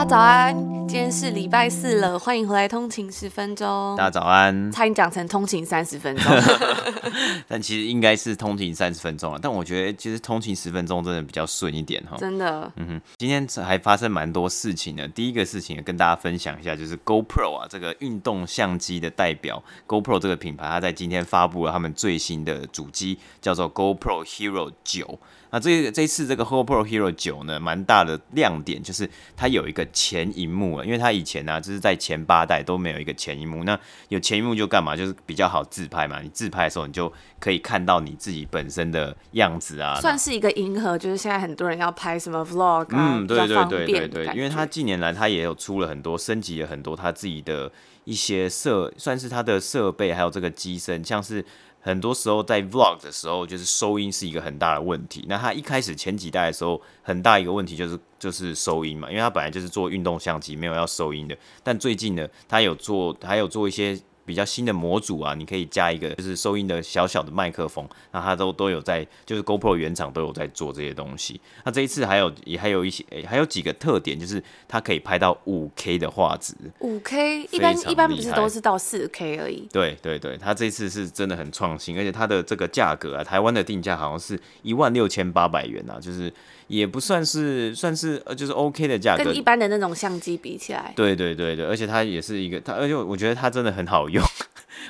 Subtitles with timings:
[0.00, 0.54] 大家早安。
[0.88, 3.94] 今天是礼拜四了，欢迎回来通勤十分钟。
[3.98, 4.72] 大家早安。
[4.72, 6.32] 差点讲成通勤三十分钟，
[7.46, 9.38] 但其实应该是通勤三十分钟了。
[9.38, 12.16] 但我觉得其实通勤十分钟真的比较顺一点哈。
[12.16, 12.72] 真的。
[12.76, 15.06] 嗯哼，今天还发生蛮多事情的。
[15.06, 25.18] 第一个事情跟大家分享一下，就是 GoPro 啊，这个运动相机的代表 GoPro 这个品牌，它在今天发布了他们最新的主机，叫做 GoPro Hero 九。
[25.50, 33.64] 那这个这次这个 Ho Pro Hero 九呢，蛮大的亮点就是它有一个前荧幕，因为它以前呢、啊，就是在前八代都没有一个前荧幕。
[33.64, 34.94] 那有前萤幕就干嘛？
[34.94, 36.20] 就是比较好自拍嘛。
[36.20, 40.00] 你自拍的时候，你就可以看到你自己本身的样子啊。
[40.00, 47.70] 算是一个迎合，就是现在很多人要拍什么 Vlog 啊，嗯，对对对对对，因为它近年来它也有出了很多升级了很多它自己的
[48.04, 51.44] 一些设，算是它的设备还有这个机身，像是。
[51.80, 55.24] 很多时候在 vlog 的时候，就是收音是一个很大的问题。
[55.28, 61.36] 那它一开始前几代的时候，很大一个问题就是就是收音嘛，因为它本来就是做运动相机，没有要收音的。
[61.62, 63.98] 但最近呢，它有做，还有做一些。
[64.30, 71.40] 比较新的模组啊，你可以加一个就是收音的小小的麦克风，那它都都有在，就是 GoPro 原厂都有在做这些东西。
[71.64, 76.54] 那这一次还有也还有一些，还有几个特点，就是它可以拍到五 K 的画质。
[76.78, 79.66] 五 K 一般一般不是都是到四 K 而已？
[79.72, 86.32] 对对对，它这次是真的很创新，而且它的这个价格啊，台湾的定价好像是一万六千八百元啊，就是
[86.68, 90.92] 也不算是算是呃就是 OK 的价格，跟一般的那种相机比起来。
[90.94, 94.19] 对对对对，而且它也是一个它，而且我觉得它真的很好用。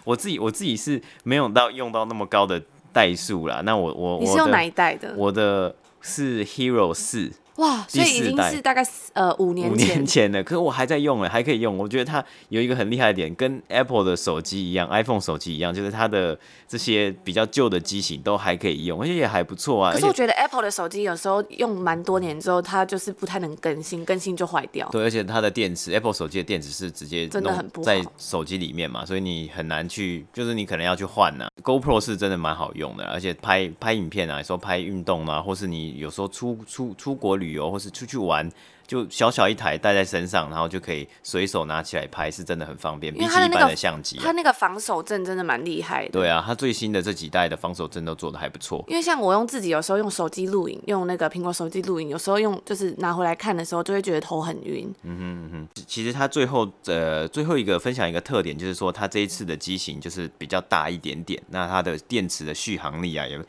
[0.05, 3.61] 我自己我自己是没有到用到那么高的代数啦。
[3.65, 5.15] 那我我你是用哪一代的？
[5.17, 7.33] 我的是 Hero 四。
[7.61, 8.83] 哇，所以已经是大概
[9.13, 11.77] 呃五年前五年前了，可是我还在用哎，还可以用。
[11.77, 19.93] 我觉得它有一个很厉害的点，跟 Apple 的手机一样，iPhone 手机一样，就是它的这些比较旧的机型都还可以用，而且也还不错啊。
[19.93, 24.89] 可是我觉得 Apple 的手机有时候用蛮多年之后，它就是不太能更新，更新就坏掉。
[24.91, 31.49] 对，而且它的电池，Apple 手机的电池是直接真的很不好在手机里面嘛，所以你很难去，就是你可能要去换呐。
[31.63, 38.51] GoPro 是真的蛮好用的，而且拍拍影片啊，说拍运动啊，或是你有时候出出出国旅游，或是出去玩。
[38.87, 43.15] 就小小一台带在身上，然后就可以随手拿起来拍，是真的很方便。
[43.15, 46.11] 比起一般的相机，它那个防手震真的蛮厉害的。
[46.11, 48.85] 对啊，它最新的这几代的防手震都做的还不错。
[48.89, 54.93] 因为像我用自己有时候用手机录影，用那个苹果手机录影，有时候用就是拿回来看的时候，就会觉得头很晕。
[55.05, 55.69] 嗯哼嗯哼。
[55.87, 63.41] 其实它最后呃最后一个分享一个特点，就是说它这一次的机型就是比较大一点点，那它的电池的续航力啊也。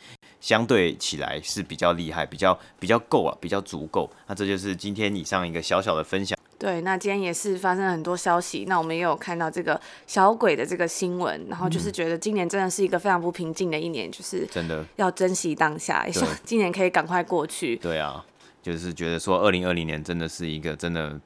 [0.41, 4.09] 相对起来是比较厉害，比较比较够啊，比较足够。
[4.27, 6.37] 那这就是今天以上一个小小的分享。
[6.59, 8.65] 对，那今天也是发生了很多消息。
[8.67, 17.75] 那我们也有看到这个小鬼的这个新闻，然后就是觉得今年真的是一个非常不平静的一年，就是真的要珍惜当下，也希望今年可以赶快过去。
[17.77, 18.23] 对啊，
[18.61, 21.19] 就是觉得说二零二零年真的是一个真的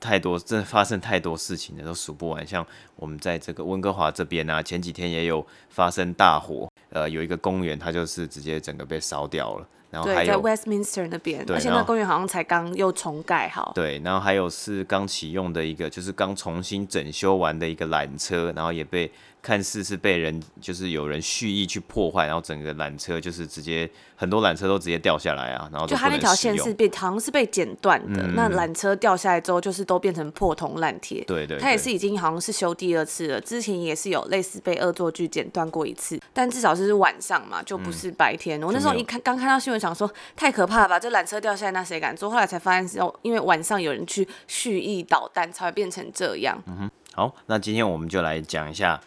[0.00, 2.44] 太多，真的发生太多事情了，都数不完。
[2.46, 2.66] 像
[2.96, 6.68] 我们在这个温哥华这边啊，前几天也有发生大火。
[6.88, 9.66] 呃，有一个公园，它就是直接整个被烧掉了。
[9.90, 13.72] 然后还有在 Westminster 那边，而且那公园好像才刚又重盖好。
[13.74, 19.10] 对，然后还有是刚启用的一个，就是刚重新整修完的一个缆车，然后也被。
[19.42, 31.24] 看似是被人，就是有人蓄意去破坏，然后整个缆车就是直接很多缆车都直接掉下来啊，然后就它那条线是被好像是被剪断的，嗯、那缆车掉下来之后就是都变成破铜烂铁。
[31.26, 38.60] 对，对对，它也是已经好像是修第二次了，之前也是有类似被恶作剧剪断过一次，但至少是晚上嘛，就不是白天。
[38.60, 42.28] 嗯、我那时候一看刚看到新闻，想说太可怕了吧，这缆车掉下来那谁敢坐？
[42.28, 46.62] 后来才发现是因为晚上有人去蓄意捣蛋才会变成这样。
[46.66, 49.00] 嗯哼，好，那今天我们就来讲一下。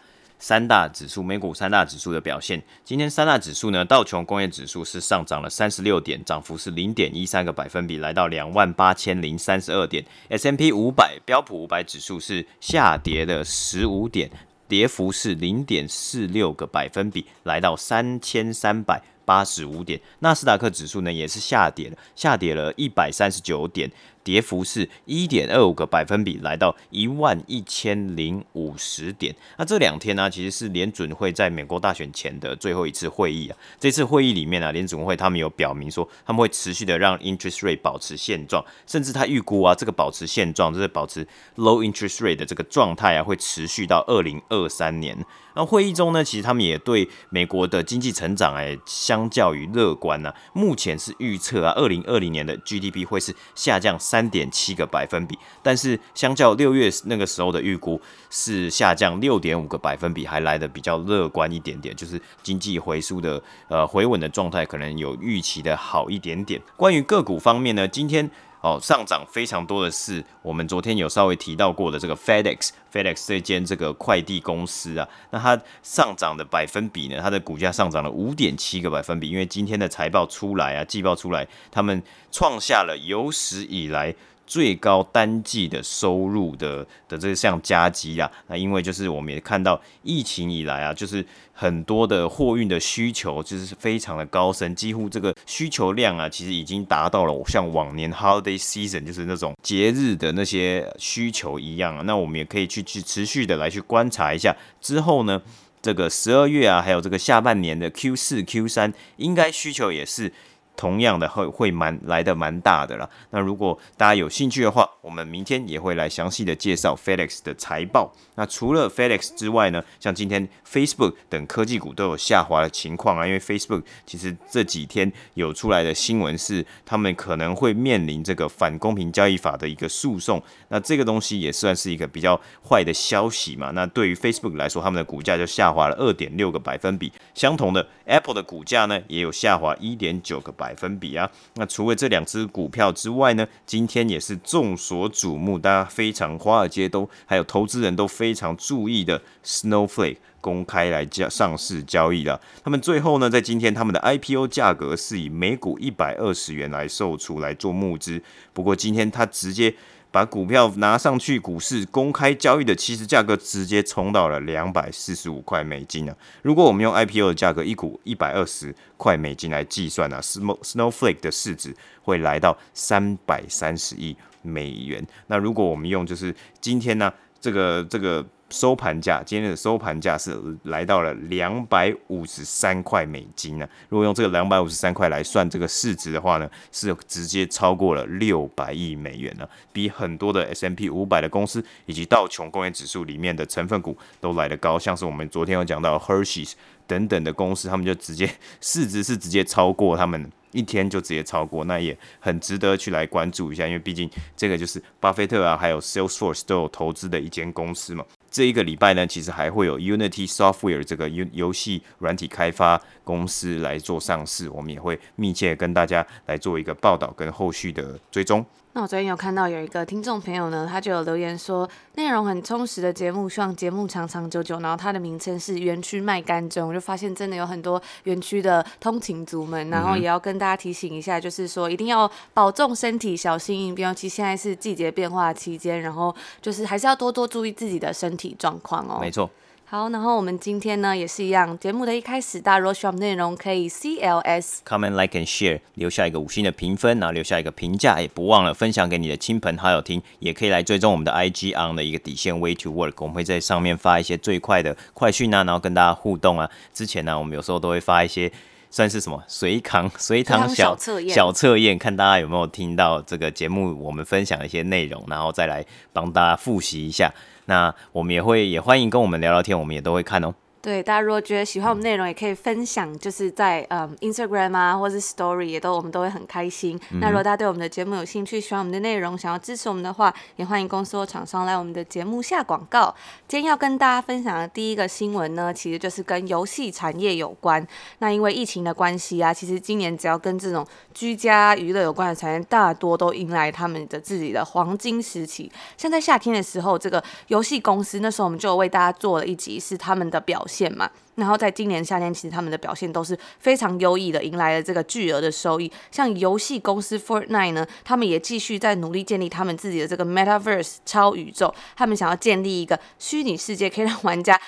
[0.44, 2.62] 三大指数，美股三大指数的表现。
[2.84, 10.04] 今天三大指数呢，道琼工业指数是上涨了三十六点，涨幅是零点一三个百分比，来到两万八千零三十二点。
[10.28, 14.30] S M P 五百标普五百指数是下跌了十五点，
[14.68, 19.98] 跌幅是零点四六个百分比，来到三千三百八十五点。
[20.18, 23.90] 纳斯达克指数呢也是下跌了，下跌了一百三十九点。
[24.24, 29.32] 跌幅是一点二五个百分比，来到一万一千零五十点。
[29.58, 33.56] 那这两天呢、其实是联准会在美国大选前的最后一次会议啊。
[33.78, 41.24] 这次会议里面呢、啊，联准会他们有表明说，他们会持续的让 interest rate 保持现状，甚至他预估啊，这个保持现状就是保持
[41.56, 45.16] low interest rate 的这个状态啊，会持续到二零二三年。
[45.54, 66.60] 那会议中呢，其实他们也对美国的经济成长哎，相较于乐观呐、目前是预测啊，二零二零年的 GDP 会是下降三点七个百分比，但是相较六月那个时候的预估是下降六点五个百分比，还来得比较乐观一点点，就是经济回复的呃回稳的状态可能有预期的好一点点。
[66.76, 68.30] 关于个股方面呢，今天。
[68.64, 82.02] 哦，上涨非常多的是我们昨天有稍微提到过的这个 FedEx，FedEx 这间这个快递公司啊，那它上涨的百分比呢，它的股价上涨了五点七个百分比，因为今天的财报出来啊，季报出来，他们
[82.32, 84.14] 创下了有史以来。
[84.46, 102.02] 最高单季的收入的的这项佳绩啊，那因为就是我们也看到疫情以来啊，就是很多的货运的需求就是非常的高升，几乎这个需求量啊，其实已经达到了像往年 holiday season 就是那种节日的那些需求一样啊。
[102.02, 105.40] 那我们也可以去去持续的来去观察一下之后呢，
[105.80, 110.32] 这个十二月啊，还有这个下半年的 Q 四 Q 三，应该需求也是。
[110.76, 113.08] 同样的会会蛮来的蛮大的啦。
[113.30, 118.12] 那如果大家有兴趣的话，我们明天也会来详细的介绍 FedEx 的财报。
[118.34, 130.42] 那除了 FedEx 之外呢，像今天 Facebook 等科技股都有下滑的情况啊，因为 Facebook 其实这几天有出来的新闻是，他们可能会面临这个反公平交易法的一个诉讼。
[130.70, 133.70] 那这个东西也算是一个比较坏的消息嘛。
[133.70, 137.12] 那对于 Facebook 来说，他们的股价就下滑了二点六个百分比。
[137.32, 140.63] 相同的，Apple 的股价呢也有下滑一点九个百。
[140.64, 152.40] 百分比啊，那除了这两只股票之外呢，今天也是众所瞩目，大家非常华尔街都还有投资人都非常注意的 Snowflake 公开来交上市交易了。
[152.62, 158.22] 他们最后呢，在今天他们的 IPO 价格是以每股一百二十元来售出来做募资，
[158.54, 159.74] 不过今天他直接。
[160.14, 166.14] 把股票拿上去股市公开交易的其实价格直接冲到了两百四十五块美金啊！
[166.42, 175.04] 如果我们用 IPO 的价格一股一百二十块美金来计算呢，Snowflake 的市值会来到三百三十亿美元。
[175.26, 178.24] 那如果我们用就是今天呢，这个这个。
[178.50, 183.68] 收盘价，今天的收盘价是来到了两百五十三块美金呢。
[183.88, 194.78] 如果用这个两百五十三块来算这个市值的话呢，是直接超过了六百亿美元呢，比很多的 S M P 五百的公司以及道琼工业指数里面的成分股都来得高。
[194.78, 196.52] 像是我们昨天有讲到 Hershey's
[196.86, 198.30] 等等的公司，他们就直接
[198.60, 200.30] 市值是直接超过他们。
[200.52, 208.04] 一天就直接超过，那也很值得去来关注一下，因为毕竟这个就是巴菲特啊，还有 Salesforce 都有投资的一间公司嘛。
[208.34, 218.44] 这一个礼拜呢，其实还会有 Unity Software 这个游游戏软体开发公司来做上市，我们也会密切跟大家来做一个报道跟后续的追踪。
[218.76, 224.58] 那我昨天有看到有一个听众朋友呢，他就有留言说，内容很充实的节目，希望节目长长久久。
[224.58, 233.88] 然后他的名称是园区卖干蒸，我就发现真的有很多园区的通勤族们，然后也要跟大家提醒一下，就是说一定要保重身体，小心应变。
[233.88, 236.12] 尤其现在是季节变化期间，然后
[236.42, 238.98] 就是还是要多多注意自己的身体状况哦。
[239.00, 239.30] 没错。
[239.74, 256.48] 好，然后我们今天呢也是一样，节目的一开始，大家如果喜欢内容可以 C L S comment like and share，留下一个五星的评分，然后留下一个评价，也不忘了分享给你的亲朋好友听，也可以来追踪我们的 I G on 的一个底线 way to work，我们会在上面发一些最快的快讯啊，然后跟大家互动啊。
[256.72, 258.30] 之前呢，我们有时候都会发一些
[258.70, 267.12] 算是什么随堂随堂小测验，小测验，看大家有没有听到这个节目我们分享的一些内容，然后再来帮大家复习一下。
[267.46, 270.34] 那我们也会也欢迎跟我们聊聊天，我们也都会看哦。
[270.64, 276.80] 对，大家如果觉得喜欢我们内容，也可以分享，就是在嗯 Instagram 啊，或是 Story 也都我们都会很开心。
[276.90, 282.94] 嗯、那如果大家对我们的节目有兴趣，喜欢我们的内容，想要支持我们的话，也欢迎公司或厂商来我们的节目下广告。
[283.28, 287.62] 今天要跟大家分享的第一个新闻呢，其实就是跟游戏产业有关。
[287.98, 295.52] 那因为疫情的关系啊，其实今年只要跟这种居家娱乐有关的产业，大多都迎来他们的自己的黄金时期。
[295.76, 300.53] 像在夏天的时候，这个游戏公司那时候我们就有为大家做了一集，是他们的表现。
[300.54, 305.70] 线嘛，然后在今年夏天，其实他们的表现都是非常优异的，迎来了这个巨额的收益。
[305.90, 314.40] 像游戏公司 Fortnite 呢，他们也继续在努力建立他们自己的这个 Metaverse 超宇宙，他们想要建立一个虚拟世界，可以让玩家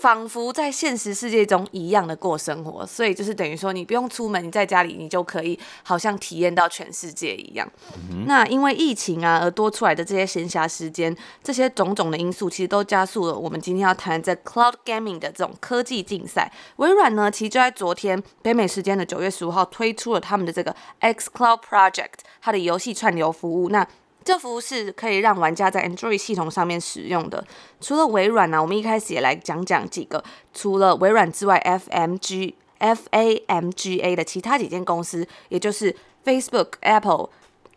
[0.00, 7.70] 仿佛在现实世界中一样的过生活，所以就是等于说你不用出门，你在家里你就可以好像体验到全世界一样。
[8.10, 16.50] 嗯、那因为疫情啊而多出来的这些闲暇时间，这些种种的因素其实都加速了我们今天要谈这 Cloud Gaming 的这种科技竞赛。
[16.76, 23.68] 微软呢，其实就在昨天北美时间的九月十五号推出了他们的这个 X Cloud Project，它的游戏串流服务。
[23.68, 23.86] 那
[24.30, 27.44] 这服务是可以让玩家在 Android 系统上面使用的。
[27.80, 30.22] 除了微软呢、我们一开始也来讲讲几个
[30.54, 37.30] 除了微软之外，FMG、FAMGA 的其他几间公司，也就是 Facebook、Apple、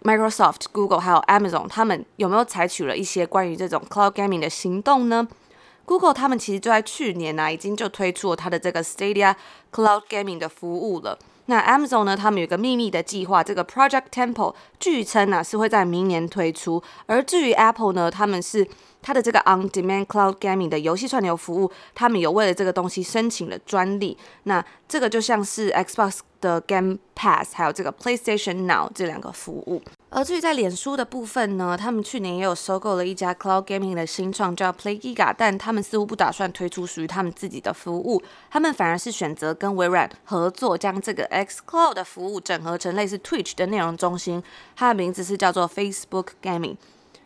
[0.03, 5.27] Microsoft、Google 还有 Amazon，他们有没有采取了一些关于这种 Cloud Gaming 的行动呢
[5.85, 9.33] ？Google 他们其实就在去年呢、已经就推出了它的这个 Stadia
[9.71, 11.17] Cloud Gaming 的服务了。
[11.47, 12.15] 那 Amazon 呢？
[12.15, 16.81] 他们有个秘密的计划，这个 Project Temple，据称呢是会在明年推出。
[17.05, 18.67] 而至于 Apple 呢，他们是
[19.03, 24.17] 它的这个 On Demand Cloud Gaming 的游戏串流服务，他们有为了这个东西申请了专利。
[24.43, 29.81] 那这个就像是 Xbox 的 Game Pass，还有这个 PlayStation Now 这两个服务。
[30.09, 44.43] 而至于在脸书的部分呢，他们去年也有收购了一家 Cloud Gaming 的新创叫 PlayGiga，但他们似乎不打算推出属于他们自己的服务，他们反而是选择跟微软合作，将这个 xCloud 的服务整合成类似 Twitch 的内容中心，
[44.75, 46.75] 它的名字是叫做 Facebook Gaming。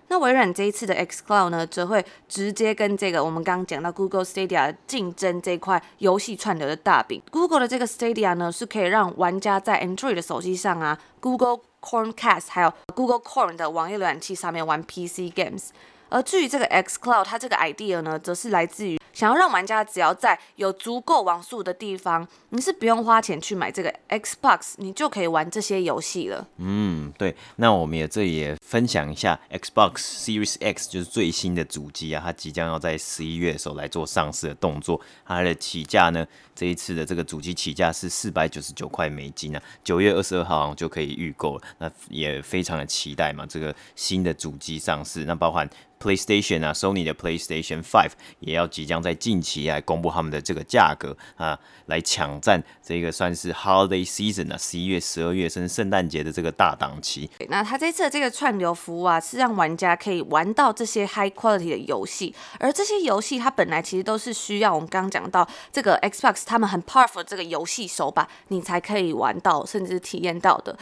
[0.09, 7.21] 那微软这一次的 xCloud 呢，则会直接跟这个我们刚刚讲到 Google Stadia 竞争这块游戏串流的大饼。
[7.29, 15.69] Google 的这个 Stadia 呢，是可以让玩家在 Android 的手机上啊，Google Chromecast 还有 Google Chrome 的网页浏览器上面玩 PC games。
[16.09, 26.47] 而至于这个 xCloud，它这个 idea 呢，则是来自于想要让玩家只要在有足够网速的地方，你是不用花钱去买这个 Xbox，你就可以玩这些游戏了。
[26.57, 27.35] 嗯，对。
[27.57, 35.01] 那我们也这里也分享一下 Xbox Series X，就是最新的主机啊，它即将要在十一月的时候来做上市的动作。
[35.25, 41.61] 它的起价呢，这一次的这个主机起价是四百九十九块美金啊，九月二十二号就可以预购了。
[41.79, 45.67] 那也非常的期待嘛，这个新的主机上市，那包含。
[45.99, 57.29] PlayStation 啊，Sony 的 PlayStation Five 也要即将在近期来公布他们的这个价格啊，来抢占这个算是 Holiday Season 啊，十一月、十二月甚至圣诞节的这个大档期。
[57.49, 70.77] 那它这次的这个串流服务啊，是让玩家可以玩到这些 High Quality 的游戏，而这些游戏它本来其实都是需要我们刚刚讲到这个 Xbox 他们很 powerful 这个游戏手把，你才可以玩到甚至体验到的。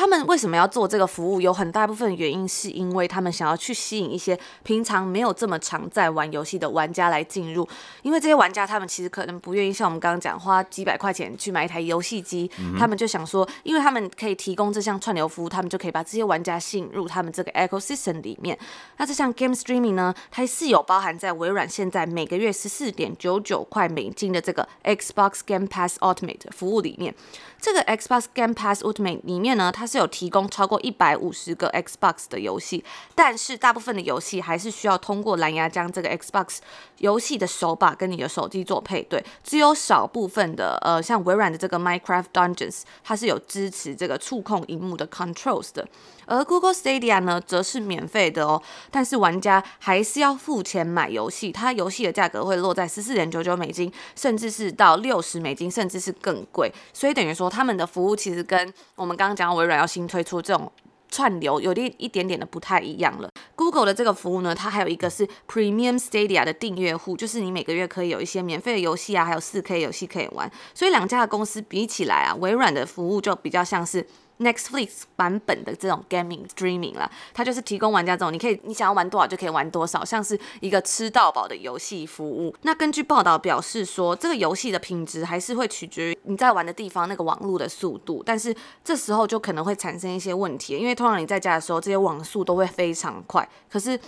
[0.00, 1.42] 他们为什么要做这个服务？
[1.42, 7.68] 有很大部分原因是因为他们想要去吸引一些平常没有这么常在玩游戏的玩家来进入，
[8.00, 18.58] 因为这些玩家他们其实可能不愿意像我们刚刚讲花几百块钱去买一台游戏机，嗯、他们就想说，因为他们可以提供这项串流服务，他们就可以把这些玩家吸引入他们这个 ecosystem 里面。
[18.96, 27.14] 那这项 game streaming 呢，它是有包含在微软现在每个月十四点九九块美金的这个 Xbox Game Pass Ultimate 服务里面。
[27.60, 36.58] 这个 Xbox Game Pass Ultimate 里面呢，它是有提供超过一百五十个 Xbox 的游戏，但是大部分的游戏还是需要通过蓝牙将这个 Xbox
[36.98, 45.88] 游戏的手把跟你的手机做配对，只有少部分的呃，像微软的这个 Minecraft Dungeons，它是有支持这个触控荧幕的 controls 的。
[46.26, 56.72] 而 Google Stadia 呢，则是免费的哦，但是玩家还是要付钱买游戏，它游戏的价格会落在十四点九九美金，甚至是到六十美金，甚至是更贵。
[56.92, 60.70] 所以等于说，他们的服务其实跟我们刚刚讲微软要新推出这种
[61.08, 63.28] 串流有一点点的不太一样了。
[63.56, 70.50] Google 的这个服务呢，它还有一个是 Premium Stadia 的订阅户，就是你每个月可以有一些免费的游戏啊，还有 4K 游戏可以玩。
[70.74, 74.06] 所以两家的公司比起来啊，微软的服务就比较像是。
[74.40, 82.54] Netflix 版本的这种 gaming streaming 啦，它就是提供玩家这种，你可以你想要玩多少就可以玩多少，像是一个吃到饱的游戏服务。
[82.62, 93.98] 那根据报道表示说，这个游戏的品质还是会取决于你在玩的地方那个网络的速度，但是这时候就可能会产生一些问题，因为通常你在家的时候，这些网速都会非常快，可是。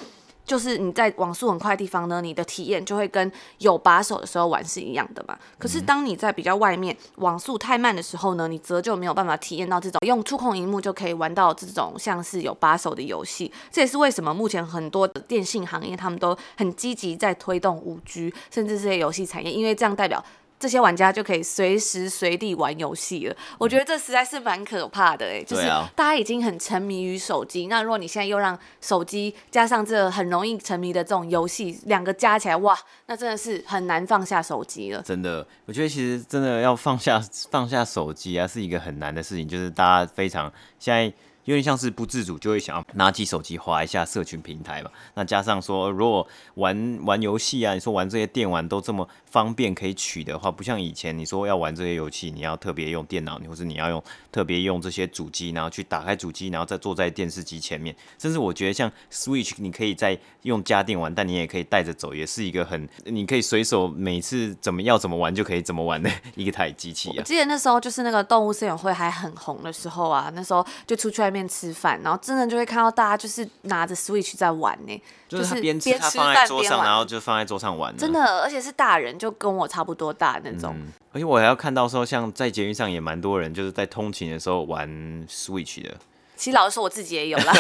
[0.45, 5.39] 就是你在网速很快的地方呢，你的体验就会跟有把手的时候玩是一样的嘛。
[5.59, 13.53] 可是当你在比较外面，网速太慢的时候呢，你则就没有办法体验到这种用触控荧幕就可以玩到这种像是有把手的游戏。
[13.71, 20.23] 这也是为什么目前很多的电信行业他们都很积极在推动五 G，甚至这些游戏产业，因为这样代表。
[20.63, 25.63] 这些玩家就可以随时随地玩游戏了，我觉得这实在是蛮可怕的哎，就是
[25.97, 35.03] 大家已经很沉迷于手机，那如果你现在又让手机加上这很容易沉迷的这种游戏，两个加起来，哇，那真的是很难放下手机了。
[35.03, 41.13] 真的，我觉得其实真的要放下放下手机啊，是一个很难的事情，就是大家非常现在。
[41.45, 44.91] 有点像是不自主就会想要拿起手机划一下社群平台嘛。
[45.15, 57.95] 那加上说，如果玩玩游戏啊，你说玩这些电玩都这么方便可以取的话，不像以前你说要玩这些游戏，你要特别用电脑，或是你要用特别用这些主机，然后去打开主机，然后再坐在电视机前面。
[58.19, 67.15] 甚至我觉得像 Switch，你可以在用家电玩，但你也可以带着走，也是一个很你可以随手每次怎么要怎么玩就可以怎么玩的一个台机器啊。
[67.19, 77.97] 我记得那时候就是那个动物森友会还很红的时候啊，那时候就出去外面吃饭，然后真的就会看到大家就是拿着 Switch 在玩呢，就是边吃他放在桌上，然后就放在桌上玩。
[77.97, 80.75] 真的，而且是大人，就跟我差不多大那种。
[80.77, 84.89] 嗯、而且我还要看到说，像在捷运上也蛮多人，就是在通勤的时候玩
[85.27, 85.97] Switch 的。
[86.43, 87.53] 其实老实说，我自己也有啦。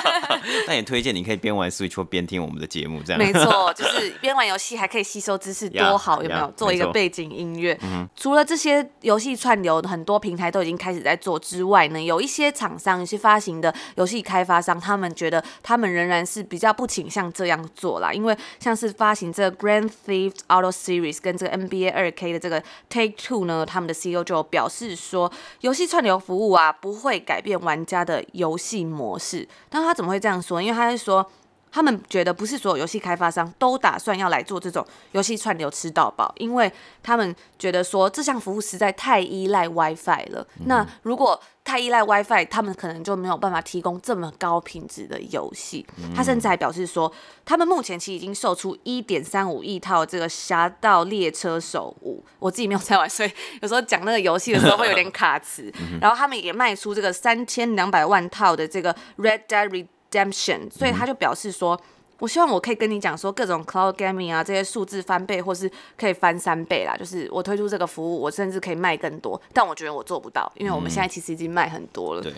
[0.66, 3.18] 那也推荐你可以边玩 Switch 或边听我们的节目，这样。
[3.18, 6.50] 没错，就是边玩游戏还可以吸收知识， 多好，yeah, 有没有？
[6.56, 7.78] 做一个背景音乐。
[7.82, 28.21] 嗯、除了这些游戏串流，很多平台都已经开始在做之外呢，有一些厂商、一些发行的游戏开发商，他们觉得他们仍然是比较不倾向这样做啦，因为像是发行这个 Grand Theft Auto Series 跟这个 NBA 二 K 的这个 Take Two 呢，他们的 CEO 就表示说，游戏串流服务啊，不会改变玩家的。
[28.32, 30.62] 游戏模式，但他怎么会这样说？
[30.62, 31.28] 因为他是说，
[31.72, 36.70] 他们觉得不是所有游戏开发商都打算要来做这种游戏串流吃到饱，因为
[37.02, 40.46] 他们觉得说这项服务实在太依赖 WiFi 了。
[40.58, 45.86] 嗯、那如果太依赖 WiFi，他们可能就没有办法提供这么高品质的游戏。
[45.96, 47.10] 嗯、他甚至还表示说，
[47.44, 55.72] 他们目前其实已经售出一点三五亿套这个《侠盗猎车手五》，我自己没有在玩，所以有时候讲那个游戏的时候会有点卡词。
[56.00, 61.80] 然后他们也卖出这个三千两百万套的这个《Red Dead Redemption》，所以他就表示说。
[62.18, 66.96] 我希望我可以跟你讲说，各种 cloud gaming 啊，这些数字翻倍或是可以翻三倍啦。
[66.96, 69.40] 就是我推出这个服务，我甚至可以卖更多。
[69.52, 72.20] 但我觉得我做不到，因为我们现在其实已经卖很多了。
[72.20, 72.32] 嗯、对。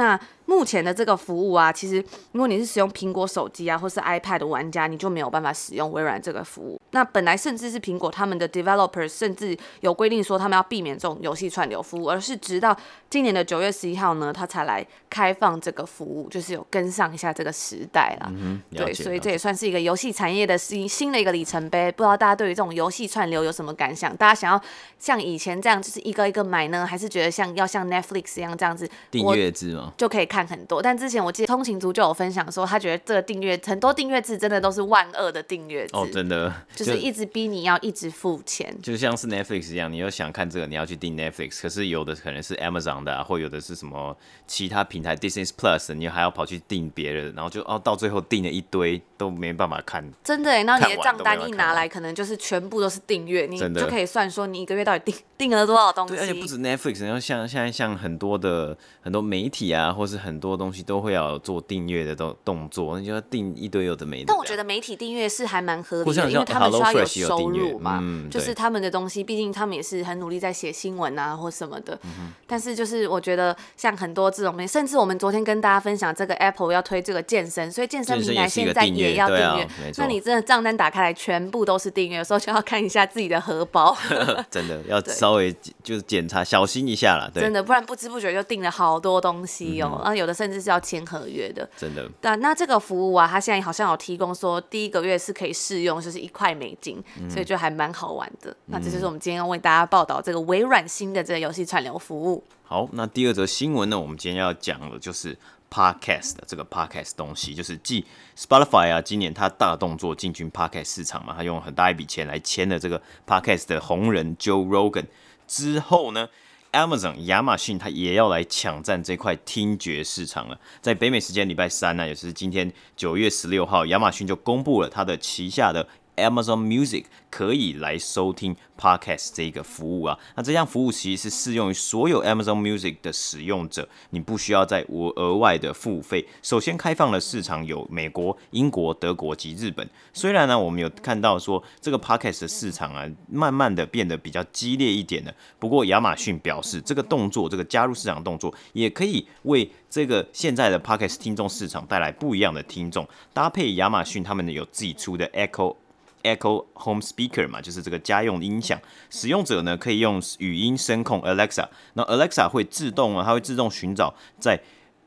[0.00, 2.02] 那目前的这个服务啊，其实
[2.32, 6.80] 如果你是使用苹果手机啊，或是 iPad 的玩家，你就没有办法使用微软这个服务。
[6.92, 12.76] 那本来甚至是苹果他们的 developers 甚至有规定说，他们要避免这种游戏串流服务，而是直到
[13.08, 18.32] 今年的九月十一号呢，他才来开放这个服务，就是有跟上一下这个时代啦。
[18.34, 21.92] 嗯，对，所以这也算是一个游戏产业的新新的一个里程碑。
[21.92, 24.16] 不知道大家对于这种游戏串流有什么感想？
[24.16, 24.60] 大家想要
[24.98, 29.89] 像以前这样，就是一个一个买呢，还是觉得像要像 Netflix 一样这样子订阅制吗？
[29.96, 35.90] 就可以看很多，但之前我记得通勤族就有分享说，他觉得这个订阅很多订阅制真的都是万恶的订阅制。
[35.92, 36.52] 哦，真的。
[36.74, 64.24] 就，就是一直逼你要一直付钱，就像是 Netflix 一样，你又想看这个，你要去订 Netflix，可是有的可能是 Amazon 的、啊，或有的是什么其他平台 Disney Plus，你还要跑去订别人，然后就哦到最后订了一堆都没办法看，真的，然后你的账单一拿来，可能就是全部都是订阅，你就可以算说你一个月到底订订了多少东西，对，而且不止 Netflix，然后像现在像很多的很多媒体啊，或是很多东西都会要做订阅的动动作，那就要订一堆有的没的。
[64.28, 71.98] 但我觉得媒体订阅是还蛮合理的，因为他们需要有收入嘛，嗯、就是他们的东西，毕竟他们也是很努力在写新闻啊或什么的。
[72.04, 79.68] 嗯、但是就是我觉得像很多这种媒，甚至我们昨天跟大家分享这个 Apple 要推这个健身，所以健身平台现在也要订阅。
[79.96, 83.96] 那你真的账单打开来，全部都是订阅，有时候就要看一下自己的荷包。
[84.50, 89.98] 真的要稍微就是检查小心一下啦，对，真的，不然不知不觉就订了好多东西哦、喔。
[89.98, 91.68] 然后、嗯、有的甚至是要签合约的。
[91.76, 98.50] 真的，但那这个服务啊，它现在好像有提供说，第一个月是可以试用，就是一块美金，嗯、所以就还蛮好玩的。
[98.50, 102.42] 嗯、那这就是我们今天要为大家报道这个微软新的这个游戏串流服务。
[102.64, 105.36] 好，那第二则新闻呢，我们今天要讲的就是
[105.70, 108.04] Podcast 的这个 Podcast 东西，就是继
[108.36, 115.06] Spotify 啊，今年它大动作进军 Podcast 市场嘛，它用很大一笔钱来签了这个 Podcast 的红人 Joe Rogan
[115.46, 116.28] 之后呢。
[116.72, 120.58] Amazon 亚马逊它也要来抢占这块听觉市场了。
[120.80, 125.86] 在北美时间礼拜三呢，也就是今天九月十六号，亚马逊就公布了它的旗下的
[126.20, 136.26] Amazon Music 可以来收听 Podcast 这个服务啊，那这项服务其实是适用于所有 Amazon Music 的使用者，你不需要再额额外的付费。
[136.42, 139.88] 首先开放的市场有美国、英国、德国及日本。
[140.12, 145.34] 虽然呢，我们有看到说这个 Podcast 的市场啊，慢慢的变得比较激烈一点了。
[145.58, 153.06] 不过亚马逊表示，这个动作，这个加入市场动作，也可以为这个现在的 Podcast 听众市场带来不一样的听众。
[153.32, 155.76] 搭配亚马逊他们有自己出的 Echo。
[156.22, 158.80] Echo Home Speaker 嘛，就是这个家用音响，
[159.10, 164.60] 使用者呢可以用语音声控 Alexa，那 Alexa 会自动啊，它会自动寻找在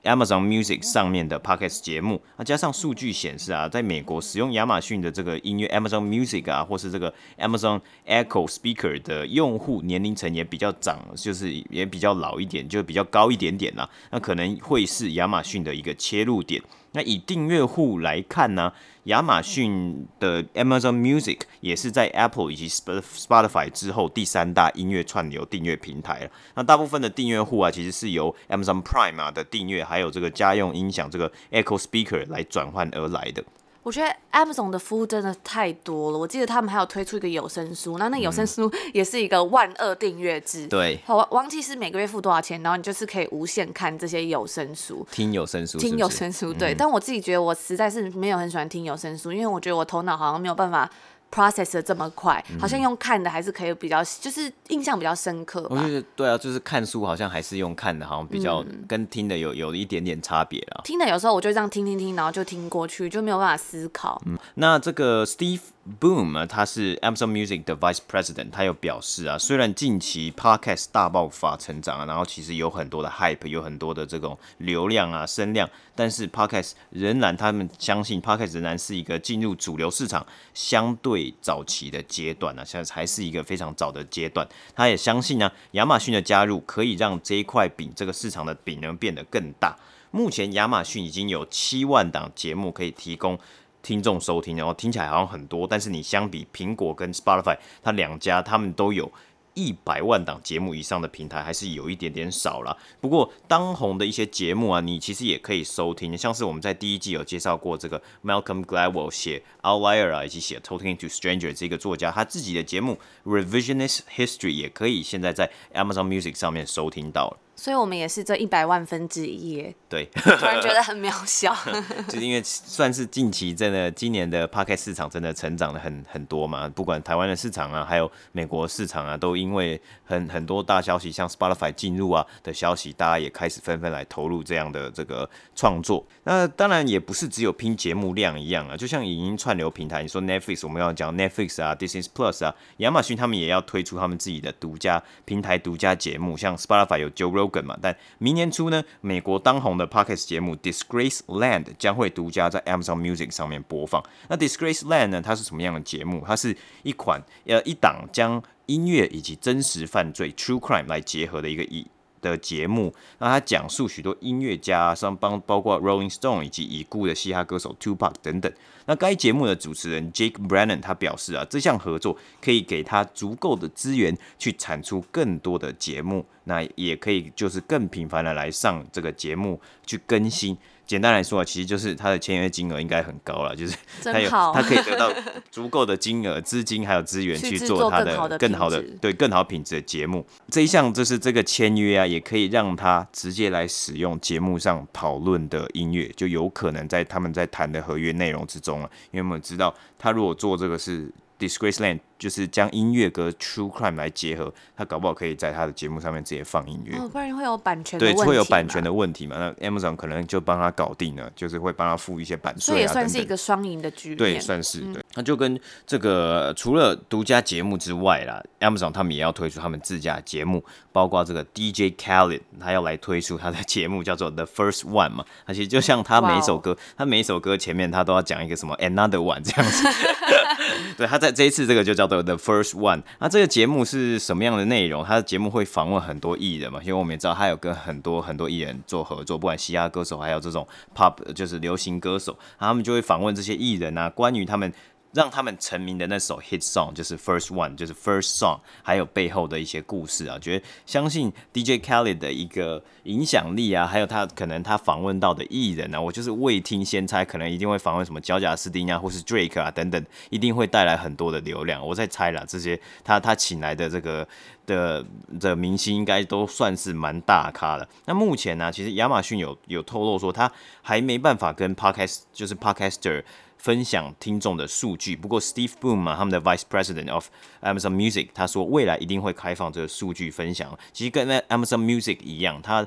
[0.04, 13.90] Amazon Music 上面的 Podcast 节目，那加上数据显示啊，在美国使用亚马逊的这个音乐 Amazon Music 啊，或是这个 Amazon Echo Speaker 的用户年龄层也比较长，就是也比较老一点，就比较高一点点啦。
[14.12, 16.62] 那可能会是亚马逊的一个切入点。
[16.94, 18.72] 那以订阅户来看呢，
[19.04, 26.30] 亚马逊的 Amazon Music 也是在 Apple 以及 Spotify 之后第三大音乐串流订阅平台了。
[26.56, 33.44] 那大部分的订阅户啊，其实是由 Amazon Prime 啊的订阅，还有这个家用音响这个 Echo Speaker 来转换而来的。
[33.84, 36.18] 我觉得 Amazon 的服务真的太多了。
[36.18, 40.66] 我记得他们还有推出一个有声书，那那有声书也是一个万恶订阅制。
[40.68, 46.54] 对，我忘记是每个月付多少钱，然后你就是可以无限看这些有声书，听有声书，听有声书。
[46.54, 50.90] 对，嗯、但我自己觉得我实在是没有很喜欢听有声书，因为我觉得我头脑好像没有办法。
[51.34, 55.66] Process 的这么快，好像用看的还是可以比较，就是印象比较深刻。
[55.70, 60.82] 我觉得对啊，就是看书好像还是用看的，好像比较跟听的有有一点点差别了。
[60.84, 64.22] 听的有时候我就这样听听听，然后就听过去，就没有办法思考。
[64.26, 65.60] 嗯，那这个 Steve。
[66.00, 84.48] Boom 啊，他是 Amazon Music 的 Vice President，他有表示啊，虽然近期 Podcast 大爆发成长啊，然后其实有很多的 hype，有很多的这种流量啊、声量，但是 Podcast 仍然，他们相信 Podcast 仍然是一个进入主流市场相对早期的阶段啊，现在还是一个非常早的阶段。
[84.74, 89.78] 他也相信呢，亚马逊的加入可以让这一块饼，这个市场的饼能变得更大。
[90.12, 93.38] 目前亚马逊已经有七万档节目可以提供。
[93.84, 99.12] 听众收听，然后听起来好像很多，但是你相比苹果跟 Spotify，它两家他们都有
[99.54, 102.76] 一百万档节目以上的平台，还是有一点点少了。
[103.00, 117.38] 不过当红的一些节目啊，你其实也可以收听，像是我们在第一季有介绍过这个 Malcolm Gladwell 写 Outlier 啊，以及写 Talking to Stranger 这个作家他自己的节目 Revisionist History 也可以现在在 Amazon Music 上面收听到了。
[117.56, 121.56] 所以我们也是这一百万分之一耶，对， 突然觉得很渺小，
[122.10, 136.06] 就是因为算是近期真的今年的 Podcast 市场真的成长了很很多嘛，不管台湾的市场啊，还有美国市场啊，都因为很很多大消息，像 Spotify 进入啊的消息，大家也开始纷纷来投入这样的这个创作。
[136.24, 153.32] 那当然也不是只有拼节目量一样啊，就像影音串流平台，你说 Netflix，我们要讲 Netflix 啊，Disney Plus 啊，亚马逊他们也要推出他们自己的独家平台独家节目，像 Spotify 有 Joe Rogan 嘛，但明年初呢，美国当红的 Podcast 节目《Disgrace Land》将会独家在 Amazon Music
[153.32, 154.04] 上面播放。
[154.30, 156.24] 那《Disgrace Land》呢，它是什么样的节目？
[156.26, 161.86] 它是一款呃一档将音乐以及真实犯罪 （True Crime） 来结合的一个一
[162.32, 162.94] 的节目。
[163.20, 168.52] 那他讲述许多音乐家，像帮包括 Rolling Stone 以及已故的嘻哈歌手 Tupac 等等。
[168.86, 180.58] 那该节目的主持人 Jake Brennan 他表示啊，这项合作可以给他足够的资源去产出更多的节目，那也可以就是更频繁的来上这个节目去更新。
[180.86, 185.12] 简单来说啊，其实就是他的签约金额应该很高了，就是他有他可以得到
[185.50, 190.26] 足够的金额、 资金还有资源去做他的更好的对更好品质的节目。
[190.50, 198.90] 这一项就是这个签约啊，也可以让他直接来使用节目上讨论的音乐，就有可能在他们在谈的合约内容之中了。
[199.12, 201.12] 因为我们知道，他如果做这个是。
[201.40, 208.22] Disgraceland 就是将音乐跟 True Crime 来结合，他搞不好可以在他的节目上面直接放音乐，哦，不然会有版权的问题。
[208.22, 209.36] 对，会有版权的问题嘛？
[209.38, 214.18] 那 Amazon 可能就帮他搞定了，就是会帮他付一些版税啊，所以也算是一个双赢的局面。
[214.18, 215.04] 对，算是对。
[215.16, 225.26] 那就跟这个除了独家节目之外啦，Amazon 他们也要推出他们自家节目，包括这个 DJ Khaled，他要来推出他的节目叫做 The First One 嘛。
[225.44, 229.84] 而且就像他每一首歌，他每一首歌前面他都要讲一个什么 Another One 这样子。
[230.96, 233.02] 对，他在这一次这个就叫 The First One。
[233.20, 235.04] 那这个节目是什么样的内容？
[235.04, 244.72] 他的节目会访问很多艺人嘛，因为我们也知道他有跟很多很多艺人做合作，不管嘻哈歌手，还有这种 Pop 就是流行歌手，他们就会访问这些艺人啊，关于他们。
[245.14, 261.86] 让他们成名的那首 hit song 就是 first one，就是 first song，还有背后的一些故事啊，觉得相信 DJ Khaled 的一个影响力啊，还有他可能他访问到的艺人啊，我就是未听先猜，可能一定会访问什么小贾斯汀啊，或是 Drake 啊等等，一定会带来很多的流量。
[261.86, 264.28] 我在猜啦，这些他他请来的这个
[264.66, 265.06] 的
[265.40, 267.88] 的明星应该都算是蛮大咖的。
[268.06, 273.24] 那目前呢、其实亚马逊有有透露说，他还没办法跟 podcast 就是 podcaster。
[273.64, 277.30] 分享听众的数据，不过 Steve Boom 嘛，他们的 Vice President of
[277.62, 280.78] Amazon Music，他说未来一定会开放这个数据分享。
[280.92, 282.86] 其实跟那 Amazon Music 一样，他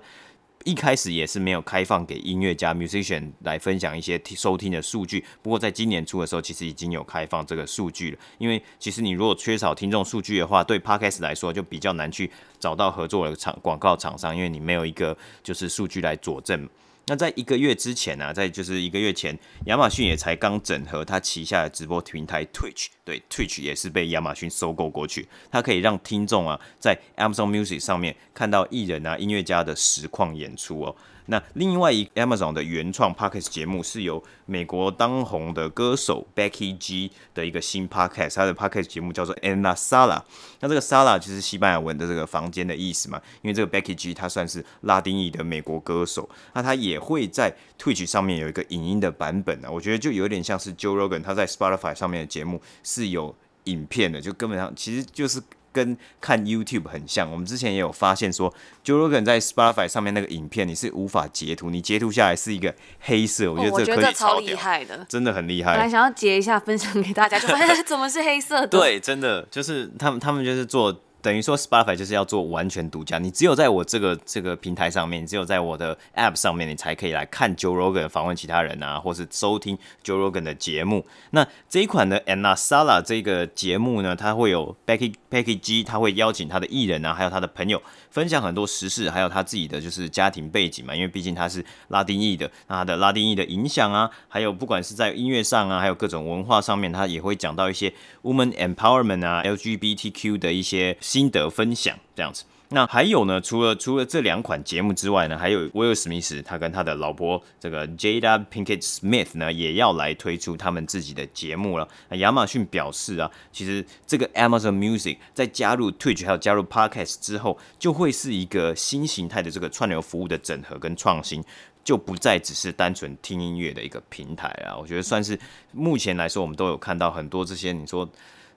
[0.64, 5.24] 一开始也是没有开放给音乐家 musician 来分享一些收听的数据。
[5.40, 8.18] 不过在今年初的时候，其实已经有开放这个数据了。
[8.36, 16.68] 因为其实你如果缺少听众数据的话，对 Podcast 来说就比较难去找到合作的厂广告厂商，因为你没有一个就是数据来佐证。
[17.08, 30.96] 那在一个月之前呢、啊，在就是一个月前，亚马逊也才刚整合它旗下的直播平台 Twitch，对，Twitch 也是被亚马逊收购过去，它可以让听众啊在 Amazon Music 上面看到艺人啊、音乐家的实况演出哦。
[31.26, 40.22] 那另外一 Amazon 的原创 Podcast 节目是由美国当红的歌手 Becky G 的一个新 Podcast，他的 Podcast 节目叫做 En La Sala。
[40.60, 53.34] 那这个 Sala 就是西班牙文的这个房间的意思嘛，因为这个 Becky G 他算是拉丁裔的美国歌手，那他也会在 Twitch 上面有一个影音的版本啊，我觉得就有点像是 Joe Rogan 他在 Spotify 上面的节目是有
[53.64, 55.42] 影片的，就根本上其实就是。
[55.76, 58.50] 跟看 YouTube 很像，我们之前也有发现说
[58.82, 65.72] ，Joe Rogan 在 Spotify 上面那个影片，你是无法截图，你截图下来是一个黑色，我觉得这个可以超厉害的，真的很厉害。
[65.72, 68.68] 本来想要截一下分享给大家，就发现怎么是黑色的？
[68.68, 71.02] 对，真的就是他们，他们就是做。
[71.26, 81.04] 等于说，Spotify 就是要做完全独家，你只有在我这个这个平台上面，只有在我的 App 上面，你才可以来看 Joe Rogan 访问其他人啊，或是收听 Joe Rogan 的节目。
[81.30, 100.96] 那这一款的，Anna Sala 这个节目呢，它会有 Becky Becky G，他会邀请他的艺人啊，还有他的朋友分享很多时事，还有他自己的就是家庭背景嘛，因为毕竟他是拉丁裔的，那他的拉丁裔的影响啊，还有不管是在音乐上啊，还有各种文化上面，他也会讲到一些 Woman Empowerment 啊，LGBTQ 的一些。
[101.16, 103.40] 心得分享这样子，那还有呢？
[103.40, 111.88] 除了除了这两款节目之外呢，还有威尔史密斯他跟他的老婆这个 Jada Pinkett Smith 呢，也要来推出他们自己的节目了。
[112.10, 121.42] 亚马逊表示啊，其实这个 Amazon Music 在加入 Twitch 还有加入 Podcast 之后，就会是一个新形态的这个串流服务的整合跟创新，
[121.82, 124.76] 就不再只是单纯听音乐的一个平台啊。
[124.76, 125.38] 我觉得算是
[125.72, 128.06] 目前来说，我们都有看到很多这些你说。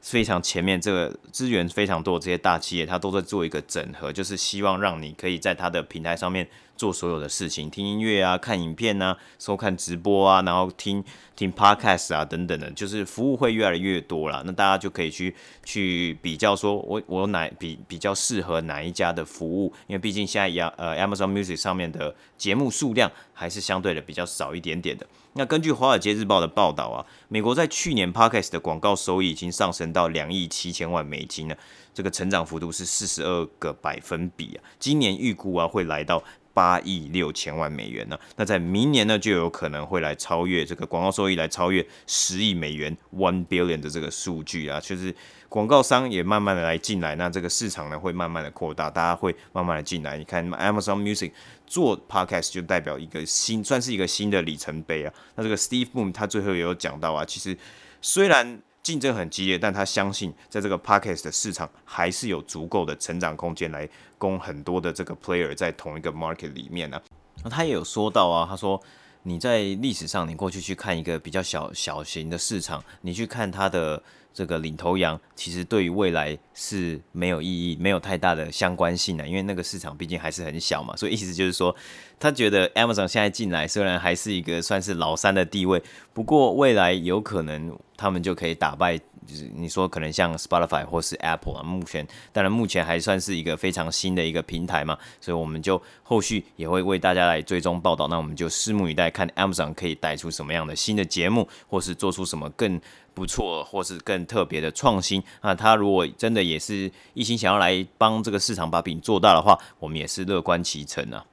[0.01, 11.03] 非常前面，这个资源非常多这些大企业，它都在做一个整合，就是希望让你可以在它的平台上面做所有的事情，听音乐啊，看影片啊，收看直播啊，然后听
[11.35, 14.41] 听 podcast 啊等等的，就是服务会越来越多了。
[14.45, 15.35] 那大家就可以去
[15.65, 25.05] 去比较说我，我哪比比较适合哪一家的服务，因为毕竟现在亚呃 Amazon Music 上面的节目数量还是相对的比较少一点点的。
[25.33, 31.57] 那根据《华尔街日报》的报道啊，美国在去年 Podcast 的广告收益已经上升到两亿七千万美金了，
[31.93, 34.63] 这个成长幅度是四十二个百分比啊。
[34.79, 36.21] 今年预估啊会来到
[36.53, 38.17] 八亿六千万美元呢。
[38.35, 45.13] 那在明年呢就有可能会来超越这个广告收益，来超越十亿美元 （one billion） 的这个数据啊，就是。
[45.49, 50.15] 广告商也慢慢的来进来，那这个市场呢会慢慢的扩大，大家会慢慢的进来。
[50.15, 51.31] 你看 Amazon Music
[51.65, 55.11] 做 Podcast 就代表一个新，算是一个新的里程碑啊。
[55.33, 57.57] 那这个 Steve Boom 他最后也有讲到啊，其实
[57.99, 63.87] 虽然竞争很激烈，但他相信在这个 Podcast 的市场还是有足够的成长空间来
[64.17, 67.01] 供很多的这个 player 在同一个 market 里面呢。
[67.43, 68.81] 那他也有说到啊，他说
[69.23, 74.01] 你在历史上你过去去看一个比较小小型的市场，你去看它的。
[74.33, 80.95] 这个领头羊其实对于未来是没有意义、没有太大的相关性的，因为那个市场毕竟还是很小嘛。
[80.95, 81.75] 所以意思就是说，
[82.19, 85.81] 他觉得 Amazon 现在进来虽然还是一个算是老三的地位，
[86.13, 88.99] 不过未来有可能他们就可以打败。
[89.29, 98.07] 就是你说可能像 Spotify 或是 Apple 啊，目前当然目前还算是一个非常新的一个平台嘛，所以我们就后续也会为大家来追踪报道。
[98.07, 102.81] 那我们就拭目以待，看 Amazon 可以带出什么样的新的节目，或是做出什么更
[103.13, 105.21] 不错或是更特别的创新。
[105.41, 111.23] 那他如果真的也是一心想要来帮这个市场把饼做大的话，我们也是乐观其成啊。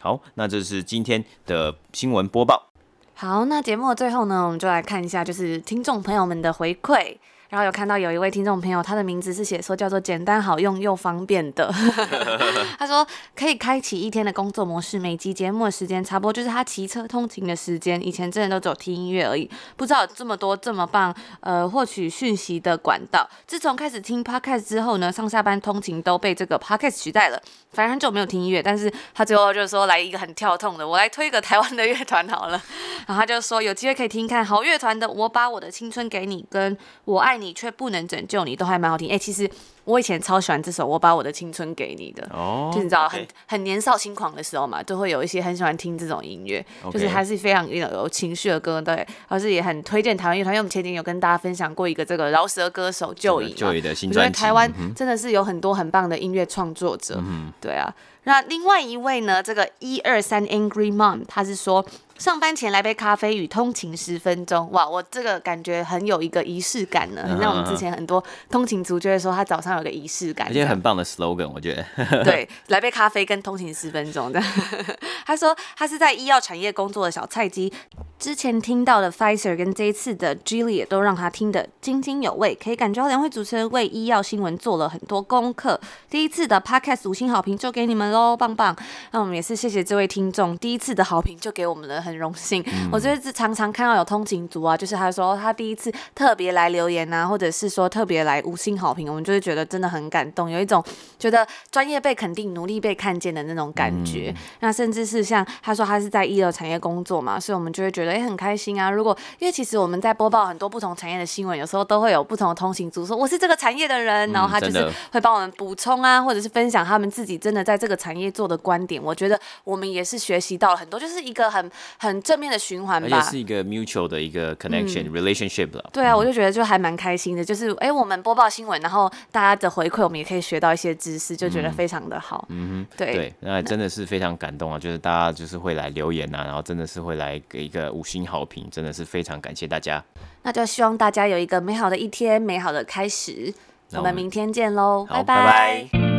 [0.00, 2.70] 好，那这是今天的新闻播报。
[3.14, 7.16] 好，那节目的最后呢，我们就来看一下就是听众朋友们的回馈。
[7.54, 11.72] 然后有看到有一位听众朋友，他的名字是写说叫做简单好用又方便的。
[12.76, 18.04] 他说可以开启一天的工作模式，每集节目的时间差不多就是他骑车通勤的时间。
[18.04, 23.24] 以前真的都只有听音乐而已，不知道有这么多这么棒呃获取讯息的管道。
[23.46, 27.40] 自从开始听 Podcast 之后呢，上下班通勤都被这个 Podcast 取代了。
[27.74, 32.62] 反正很久没有听音乐，但是他最后就是说来一个很跳痛的，我来推一个台湾的乐团好了。
[33.06, 37.52] 然后他就说有机会可以听看好乐团的《我把我的青春给你》跟《我爱你》。
[37.64, 39.08] 却不能拯救你，都还蛮好听。
[39.10, 39.48] 哎、其实
[39.84, 50.54] 我以前超喜欢这首《我把我的青春给你》的，哦，就你知道，很很年少轻狂的时候嘛，都会有一些很喜欢听这种音乐.就是还是非常有有情绪的歌，对，而是也很推荐台湾乐团。
[50.54, 53.12] 因为我们前几天有跟大家分享过一个这个饶舌歌手
[53.54, 57.92] 个、的新专辑，台湾真的是有很多很棒的音乐创作者、嗯，对啊。
[58.26, 61.84] 那另外一位呢，这个一二三 Angry Mom，他是说。
[62.18, 67.22] 上班前来杯咖啡与通勤十分钟，哇，我这个感觉很有一个仪式感呢。
[67.26, 67.40] 你、uh -huh.
[67.40, 71.84] 像我们之前很多通勤族就会说，他早上有个仪式感，而且很棒的 slogan，我觉得。
[72.24, 74.40] 对，来杯咖啡跟通勤十分钟的。
[75.26, 77.72] 他说他是在医药产业工作的小菜鸡，
[78.18, 85.80] 之前听到的 Pfizer 跟这一次的 Gilead 都让他听得津津有味，可以感觉到两位主持人为医药新闻做了很多功课。
[86.08, 88.76] 第一次的 Podcast 五星好评就给你们喽，棒棒！
[89.10, 92.62] 那我们也是谢谢这位听众，第一次的好评就给我们了，很荣幸。
[92.66, 100.82] 嗯、我就是常常看到有通勤族啊，就是他说他第一次特别来留言啊，或者是说特别来五星好评，我们就会觉得真的很感动，有一种
[101.18, 104.32] 觉得专业被肯定、努力被看见的那种感觉。
[104.34, 108.90] 嗯、那甚至是像他说他是在医疗产业工作嘛，所以我们就会觉得也、欸、很开心啊。
[108.90, 119.02] 如果因为其实我们在播报很多不同产业的新闻，有时候都会有不同的通勤族说我是这个产业的人，然后他就是会帮我们补充啊，或者是分享他们自己真的在这个产业做的观点。
[119.02, 125.90] 我觉得我们也是学习到了很多，就是一个很很正面的循环吧，而且是一个 mutual 的一个 connection、嗯、relationship 了。
[125.92, 132.46] 对啊，我就觉得就还蛮开心的，就是哎、欸，我们播报新闻，然后大家的回馈，我们也可以学到一些知识，就觉得非常的好。
[132.50, 140.02] 嗯哼，对对，那真的是非常感动啊，就是大家就是会来留言呐、啊，然后真的是会来给一个五星好评，真的是非常感谢大家。
[140.42, 143.52] 那就希望大家有一个美好的一天，美好的开始。
[143.92, 145.24] 我们明天见喽，拜拜。
[145.24, 146.13] 拜拜。